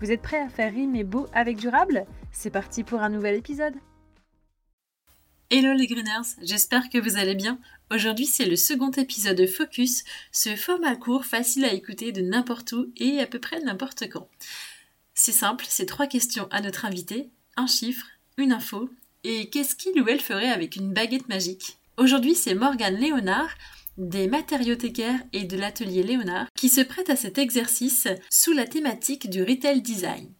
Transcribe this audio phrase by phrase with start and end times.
[0.00, 2.06] Vous êtes prêts à faire rimer beau avec durable?
[2.30, 3.74] C'est parti pour un nouvel épisode
[5.50, 7.58] Hello les Greeners, j'espère que vous allez bien.
[7.90, 12.72] Aujourd'hui c'est le second épisode de Focus, ce format court facile à écouter de n'importe
[12.72, 14.28] où et à peu près n'importe quand.
[15.14, 18.06] C'est simple, c'est trois questions à notre invité, un chiffre,
[18.36, 18.90] une info,
[19.24, 21.78] et qu'est-ce qu'il ou elle ferait avec une baguette magique?
[21.96, 23.50] Aujourd'hui c'est Morgane Léonard,
[23.98, 29.28] des matériothécaires et de l'atelier Léonard qui se prêtent à cet exercice sous la thématique
[29.28, 30.32] du retail design.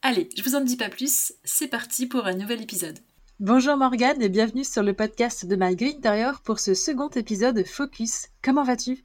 [0.00, 2.98] Allez, je vous en dis pas plus, c'est parti pour un nouvel épisode.
[3.38, 7.64] Bonjour Morgane et bienvenue sur le podcast de My Green Interior pour ce second épisode
[7.66, 8.28] Focus.
[8.42, 9.04] Comment vas-tu?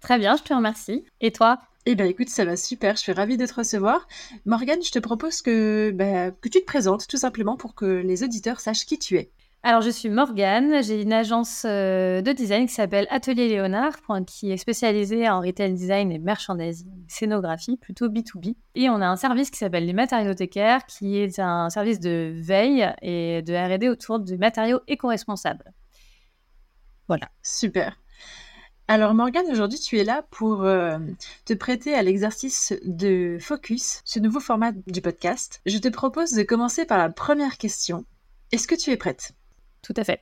[0.00, 1.04] Très bien, je te remercie.
[1.20, 1.60] Et toi?
[1.86, 4.08] Eh bien écoute, ça va super, je suis ravie de te recevoir.
[4.46, 8.24] Morgane, je te propose que, bah, que tu te présentes tout simplement pour que les
[8.24, 9.30] auditeurs sachent qui tu es.
[9.66, 13.94] Alors, je suis Morgane, j'ai une agence euh, de design qui s'appelle Atelier Léonard,
[14.26, 18.56] qui est spécialisée en retail design et merchandising, scénographie, plutôt B2B.
[18.74, 22.92] Et on a un service qui s'appelle les matériaux-thécaires, qui est un service de veille
[23.00, 25.72] et de R&D autour des matériaux éco-responsables.
[27.08, 27.30] Voilà.
[27.42, 27.96] Super.
[28.86, 30.98] Alors Morgane, aujourd'hui tu es là pour euh,
[31.46, 35.62] te prêter à l'exercice de focus, ce nouveau format du podcast.
[35.64, 38.04] Je te propose de commencer par la première question.
[38.52, 39.32] Est-ce que tu es prête?
[39.84, 40.20] Tout à fait.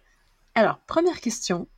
[0.54, 1.68] Alors, première question.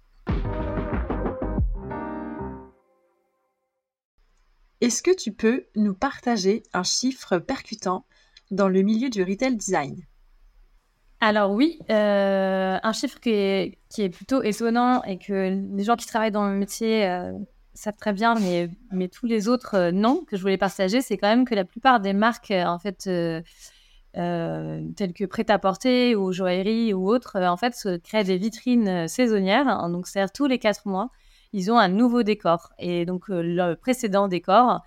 [4.81, 8.05] Est-ce que tu peux nous partager un chiffre percutant
[8.51, 10.03] dans le milieu du retail design?
[11.21, 15.97] Alors oui, euh, un chiffre qui est, qui est, plutôt étonnant et que les gens
[15.97, 17.33] qui travaillent dans le métier euh,
[17.73, 21.17] savent très bien, mais, mais tous les autres euh, non, que je voulais partager, c'est
[21.17, 23.09] quand même que la plupart des marques en fait
[24.15, 29.09] tels que prêt-à-porter ou joaillerie ou autres, euh, en fait, se créent des vitrines euh,
[29.09, 29.69] saisonnières.
[29.69, 31.11] Hein, donc, c'est-à-dire tous les quatre mois,
[31.53, 32.73] ils ont un nouveau décor.
[32.79, 34.81] Et donc, le précédent décor,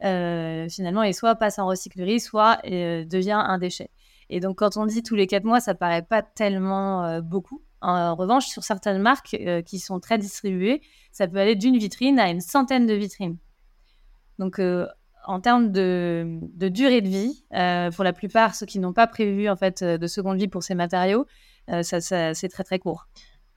[0.00, 3.90] finalement, est soit passe en recyclerie, soit devient un déchet.
[4.30, 7.60] Et donc, quand on dit tous les quatre mois, ça paraît pas tellement beaucoup.
[7.80, 12.30] En revanche, sur certaines marques qui sont très distribuées, ça peut aller d'une vitrine à
[12.30, 13.38] une centaine de vitrines.
[14.38, 14.60] Donc,
[15.24, 16.38] en termes de,
[16.68, 20.06] durée de vie, euh, pour la plupart, ceux qui n'ont pas prévu en fait de
[20.06, 21.26] seconde vie pour ces matériaux,
[21.70, 23.06] euh, ça, c'est très très court.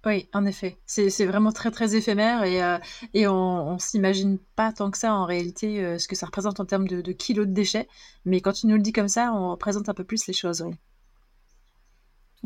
[0.06, 2.78] Oui, en effet, c'est vraiment très très éphémère et, euh,
[3.16, 6.66] et on, ne s'imagine pas tant que ça en réalité ce que ça représente en
[6.66, 7.88] termes de, kilos de déchets,
[8.24, 10.62] mais quand tu nous le dis comme ça, on représente un peu plus les choses.
[10.62, 10.76] Oui.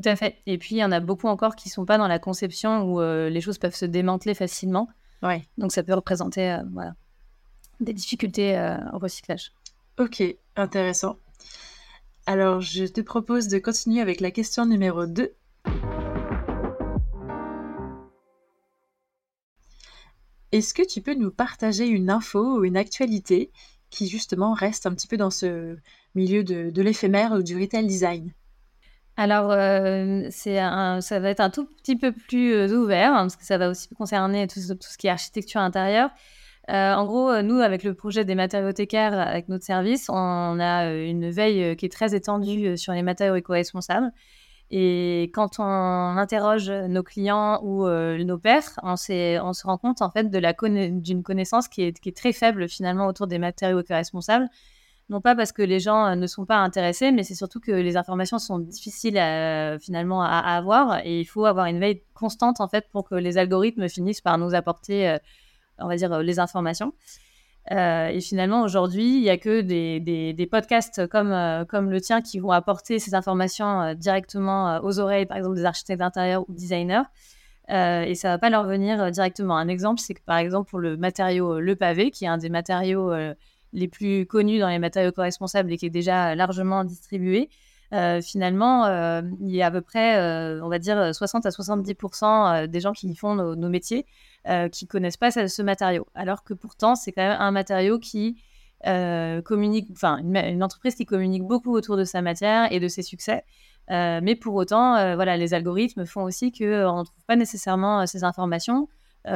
[0.02, 0.38] Tout à fait.
[0.46, 3.02] Et puis il y en a beaucoup encore qui sont pas dans la conception où
[3.02, 4.88] les choses peuvent se démanteler facilement.
[5.22, 5.46] Ouais.
[5.58, 6.94] Donc ça peut représenter voilà
[7.80, 9.52] des difficultés euh, au recyclage.
[9.98, 10.24] Ok,
[10.56, 11.18] intéressant.
[12.26, 15.34] Alors, je te propose de continuer avec la question numéro 2.
[20.52, 23.52] Est-ce que tu peux nous partager une info ou une actualité
[23.90, 25.78] qui justement reste un petit peu dans ce
[26.16, 28.32] milieu de, l'éphémère ou du retail design?
[29.18, 33.46] Alors, euh, ça va être un tout petit peu plus euh, ouvert, hein, parce que
[33.46, 36.10] ça va aussi concerner tout, tout, ce qui est architecture intérieure.
[36.70, 40.86] Euh, en gros, euh, nous, avec le projet des matériothécaires, avec notre service, on a
[40.86, 44.12] euh, une veille qui est très étendue sur les matériaux éco-responsables.
[44.72, 50.30] Et quand on interroge nos clients ou nos pairs, on, se rend compte en fait
[50.30, 54.48] d'une connaissance qui est, très faible finalement autour des matériaux éco-responsables.
[55.10, 57.98] Non pas parce que les gens ne sont pas intéressés, mais c'est surtout que les
[57.98, 59.20] informations sont difficiles
[59.82, 63.40] finalement à, avoir et il faut avoir une veille constante en fait pour que les
[63.40, 65.18] algorithmes finissent par nous apporter
[65.82, 66.94] on va dire, euh, les informations.
[67.72, 72.22] Euh, et finalement, aujourd'hui, il n'y a que des, podcasts comme, euh, comme le tien
[72.22, 77.04] qui vont apporter ces informations directement aux oreilles, par exemple, des architectes d'intérieur ou designers.
[77.70, 79.58] et ça ne va pas leur venir directement.
[79.58, 82.50] Un exemple, c'est que par exemple, pour le matériau le pavé, qui est un des
[82.50, 83.14] matériaux
[83.74, 87.50] les plus connus dans les matériaux co-responsables et qui est déjà largement distribué,
[88.22, 88.86] finalement,
[89.42, 90.20] il y a à peu près,
[90.62, 94.06] on va dire, 60 à 70% des gens qui font nos, métiers
[94.48, 96.08] euh, qui connaissent pas ce, matériau.
[96.16, 98.42] Alors que pourtant, c'est quand même un matériau qui
[98.88, 103.02] euh, communique, enfin, une, entreprise qui communique beaucoup autour de sa matière et de ses
[103.02, 103.44] succès.
[103.92, 108.24] Euh, mais pour autant, voilà, les algorithmes font aussi qu'on ne trouve pas nécessairement ces
[108.24, 108.88] informations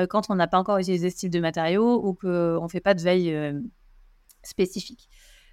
[0.09, 2.93] quand on n'a pas encore utilisé ce type de matériaux ou qu'on ne fait pas
[2.93, 3.61] de veille
[4.41, 5.09] spécifique.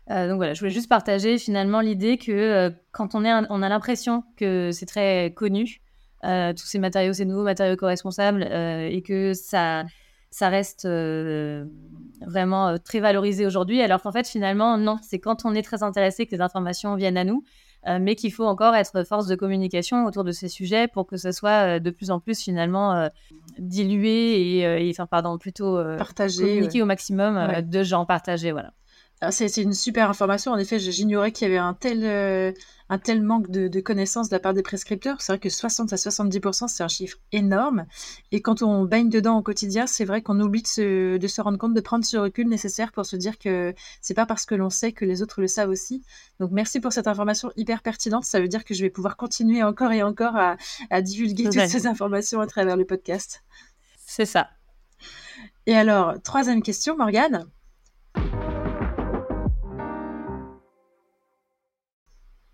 [0.09, 4.25] Donc voilà, je voulais juste partager finalement l'idée que quand on, est on a l'impression
[4.37, 5.81] que c'est très connu,
[6.23, 9.85] tous ces matériaux, ces nouveaux matériaux co-responsables, et que ça,
[10.31, 10.89] ça reste
[12.27, 16.27] vraiment très valorisé aujourd'hui, alors qu'en fait finalement non, c'est quand on est très intéressé
[16.27, 17.45] que les informations viennent à nous.
[17.87, 21.17] Euh, mais qu'il faut encore être force de communication autour de ces sujets pour que
[21.17, 23.09] ce soit euh, de plus en plus finalement euh,
[23.59, 28.75] dilué et, enfin pardon plutôt partagé, communiqué au maximum de gens partagés voilà.
[29.29, 30.53] C'est une super information.
[30.53, 32.53] En effet, j'ignorais qu'il y avait un tel, euh,
[32.89, 35.21] un tel manque de, connaissances de la part des prescripteurs.
[35.21, 37.85] C'est vrai que 60 à 70%, c'est un chiffre énorme.
[38.33, 41.43] Et quand on baigne dedans au quotidien, c'est vrai qu'on oublie de se, de se,
[41.43, 44.55] rendre compte, de prendre ce recul nécessaire pour se dire que c'est pas parce que
[44.55, 46.03] l'on sait que les autres le savent aussi.
[46.39, 48.25] Donc merci pour cette information hyper pertinente.
[48.25, 50.57] Ça veut dire que je vais pouvoir continuer encore et encore à,
[50.89, 53.45] à divulguer toutes ces informations à travers le podcast.
[53.99, 54.49] C'est ça.
[55.67, 57.47] Et alors, troisième question, Morgane.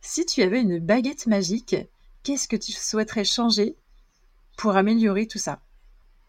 [0.09, 1.75] Si tu avais une baguette magique,
[2.23, 3.75] qu'est-ce que tu souhaiterais changer
[4.57, 5.59] pour améliorer tout ça?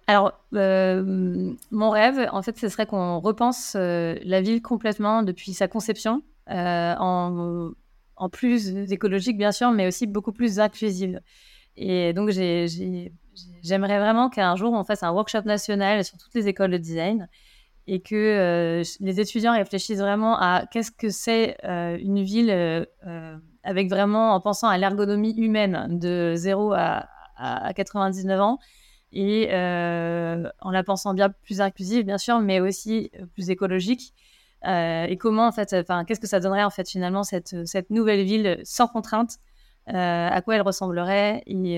[0.08, 5.54] Alors, euh, mon rêve, en fait, ce serait qu'on repense euh, la ville complètement depuis
[5.54, 11.22] sa conception, euh, en, plus écologique, bien sûr, mais aussi beaucoup plus inclusive.
[11.76, 16.72] Et donc, j'aimerais vraiment qu'un jour, on fasse un workshop national sur toutes les écoles
[16.72, 17.30] de design
[17.86, 22.88] et que les étudiants réfléchissent vraiment à qu'est-ce que c'est une ville
[23.68, 27.10] avec vraiment en pensant à l'ergonomie humaine de 0 à,
[27.76, 28.60] 99 ans
[29.12, 34.14] et euh, en la pensant bien plus inclusive, bien sûr, mais aussi euh, plus écologique.
[34.66, 37.90] Euh, et comment, en fait, enfin, qu'est-ce que ça donnerait, en fait, finalement, cette, cette
[37.90, 39.38] nouvelle ville sans contrainte
[39.86, 41.76] À quoi elle ressemblerait et,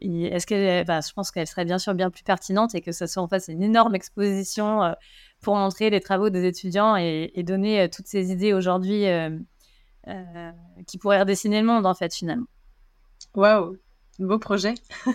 [0.00, 3.06] est-ce qu'elle, bah, je pense qu'elle serait bien sûr bien plus pertinente et que ce
[3.06, 4.94] soit en fait une énorme exposition
[5.40, 9.06] pour montrer les travaux des étudiants et donner toutes ces idées aujourd'hui
[10.08, 10.50] euh,
[10.86, 12.46] qui pourrait redessiner le monde, en fait, finalement.
[13.34, 13.76] Waouh,
[14.18, 14.74] beau projet.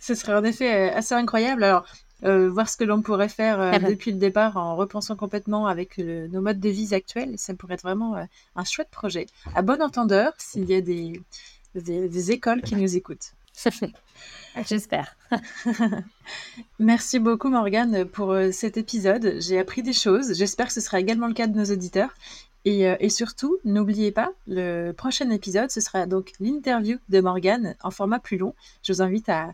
[0.00, 1.64] Ce serait en effet euh, assez incroyable.
[1.64, 1.84] Alors,
[2.22, 6.40] euh, voir ce que l'on pourrait faire depuis le départ en repensant complètement avec nos
[6.40, 8.16] modes de vie actuels, ça pourrait être vraiment
[8.54, 9.26] un chouette projet.
[9.54, 11.20] À bon entendeur, s'il y a des,
[11.74, 13.32] des, écoles qui nous écoutent.
[14.64, 15.16] J'espère.
[16.78, 19.36] Merci beaucoup Morgane pour cet épisode.
[19.40, 20.34] J'ai appris des choses.
[20.34, 22.14] J'espère que ce sera également le cas de nos auditeurs.
[22.66, 27.90] Euh, et, surtout, n'oubliez pas, le prochain épisode, ce sera donc l'interview de Morgane en
[27.90, 28.54] format plus long.
[28.82, 29.52] Je vous invite à,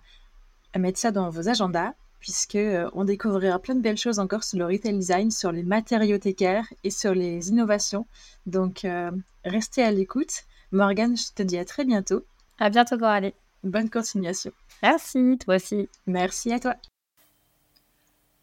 [0.79, 4.59] mettre ça dans vos agendas, puisque euh, on découvrira plein de belles choses encore sur
[4.59, 8.06] le retail design, sur les matériaux thécaires et sur les innovations.
[8.47, 9.11] Donc, euh,
[9.44, 10.44] restez à l'écoute.
[10.70, 12.25] Morgane, je te dis à très bientôt.
[12.59, 13.35] À bientôt, Coralie.
[13.62, 14.53] Bonne continuation.
[14.82, 15.88] Merci, toi aussi.
[16.06, 16.76] Merci à toi.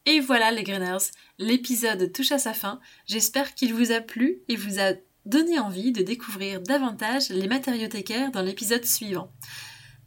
[0.09, 2.79] Et voilà les Greeners, l'épisode touche à sa fin.
[3.05, 4.93] J'espère qu'il vous a plu et vous a
[5.27, 9.31] donné envie de découvrir davantage les matériothécaires dans l'épisode suivant.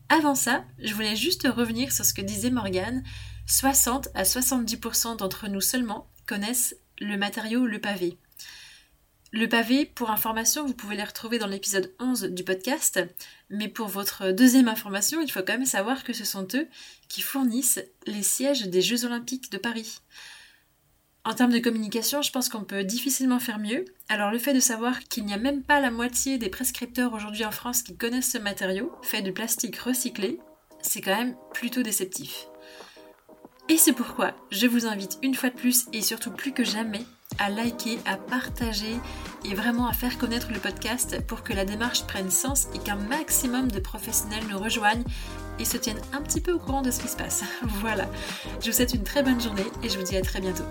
[0.08, 3.04] Avant ça, je voulais juste revenir sur ce que disait Morgane.
[3.46, 8.18] 60 à 70% d'entre nous seulement connaissent le matériau le pavé.
[9.34, 13.00] Le pavé, pour information, vous pouvez les retrouver dans l'épisode 11 du podcast,
[13.48, 16.68] mais pour votre deuxième information, il faut quand même savoir que ce sont eux
[17.08, 20.00] qui fournissent les sièges des Jeux olympiques de Paris.
[21.24, 23.86] En termes de communication, je pense qu'on peut difficilement faire mieux.
[24.10, 27.46] Alors le fait de savoir qu'il n'y a même pas la moitié des prescripteurs aujourd'hui
[27.46, 30.40] en France qui connaissent ce matériau, fait de plastique recyclé,
[30.82, 32.48] c'est quand même plutôt déceptif.
[33.68, 37.04] Et c'est pourquoi je vous invite une fois de plus et surtout plus que jamais
[37.38, 38.96] à liker, à partager
[39.44, 42.96] et vraiment à faire connaître le podcast pour que la démarche prenne sens et qu'un
[42.96, 45.04] maximum de professionnels nous rejoignent
[45.58, 47.44] et se tiennent un petit peu au courant de ce qui se passe.
[47.62, 48.08] voilà,
[48.60, 50.64] je vous souhaite une très bonne journée et je vous dis à très bientôt.